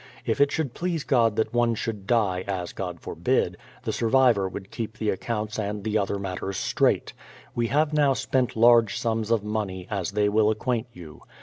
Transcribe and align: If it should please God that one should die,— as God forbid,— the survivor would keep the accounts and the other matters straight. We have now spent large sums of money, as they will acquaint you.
If 0.25 0.41
it 0.41 0.51
should 0.51 0.73
please 0.73 1.03
God 1.03 1.35
that 1.35 1.53
one 1.53 1.75
should 1.75 2.07
die,— 2.07 2.43
as 2.47 2.73
God 2.73 2.99
forbid,— 2.99 3.55
the 3.83 3.93
survivor 3.93 4.49
would 4.49 4.71
keep 4.71 4.97
the 4.97 5.11
accounts 5.11 5.59
and 5.59 5.83
the 5.83 5.95
other 5.99 6.17
matters 6.17 6.57
straight. 6.57 7.13
We 7.53 7.67
have 7.67 7.93
now 7.93 8.13
spent 8.13 8.55
large 8.55 8.97
sums 8.97 9.29
of 9.29 9.43
money, 9.43 9.87
as 9.91 10.13
they 10.13 10.27
will 10.27 10.49
acquaint 10.49 10.87
you. 10.91 11.21